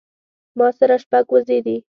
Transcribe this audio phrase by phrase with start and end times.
[0.57, 1.77] ما سره شپږ وزې دي